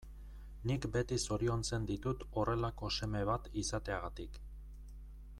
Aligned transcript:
Nik 0.69 0.85
beti 0.95 1.17
zoriontzen 1.25 1.85
ditut 1.91 2.25
horrelako 2.39 2.91
seme 2.99 3.21
bat 3.31 3.51
izateagatik. 3.65 4.41